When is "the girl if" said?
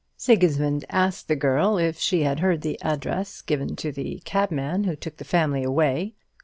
1.27-1.99